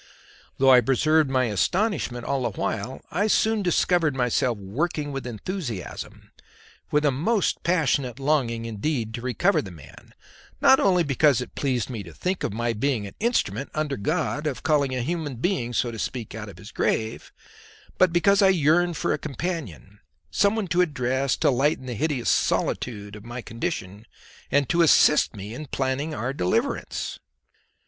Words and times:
Though 0.57 0.71
I 0.71 0.81
preserved 0.81 1.29
my 1.29 1.43
astonishment 1.45 2.25
all 2.25 2.49
this 2.49 2.57
while, 2.57 3.03
I 3.11 3.27
soon 3.27 3.61
discovered 3.61 4.15
myself 4.15 4.57
working 4.57 5.11
with 5.11 5.27
enthusiasm, 5.27 6.31
with 6.89 7.05
a 7.05 7.11
most 7.11 7.61
passionate 7.61 8.19
longing 8.19 8.65
indeed 8.65 9.13
to 9.13 9.21
recover 9.21 9.61
the 9.61 9.69
man, 9.69 10.15
not 10.59 10.79
only 10.79 11.03
because 11.03 11.39
it 11.39 11.53
pleased 11.53 11.87
me 11.91 12.01
to 12.01 12.13
think 12.15 12.43
of 12.43 12.51
my 12.51 12.73
being 12.73 13.05
an 13.05 13.13
instrument 13.19 13.69
under 13.75 13.95
God 13.95 14.47
of 14.47 14.63
calling 14.63 14.95
a 14.95 15.03
human 15.03 15.35
being, 15.35 15.71
so 15.71 15.91
to 15.91 15.99
speak, 15.99 16.33
out 16.33 16.49
of 16.49 16.57
his 16.57 16.71
grave, 16.71 17.31
but 17.99 18.11
because 18.11 18.41
I 18.41 18.49
yearned 18.49 18.97
for 18.97 19.13
a 19.13 19.19
companion, 19.19 19.99
some 20.31 20.55
one 20.55 20.65
to 20.69 20.81
address, 20.81 21.37
to 21.37 21.51
lighten 21.51 21.85
the 21.85 21.93
hideous 21.93 22.27
solitude 22.27 23.15
of 23.15 23.23
my 23.23 23.43
condition 23.43 24.07
and 24.49 24.67
to 24.67 24.81
assist 24.81 25.35
me 25.35 25.53
in 25.53 25.67
planning 25.67 26.15
our 26.15 26.33
deliverance. 26.33 27.19